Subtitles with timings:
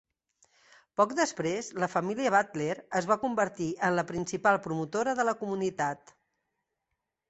[1.01, 6.21] Poc després, la família Butler es va convertir en la principal promotora de la comunitat.